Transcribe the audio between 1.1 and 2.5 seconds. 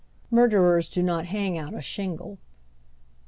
hang out a shingle.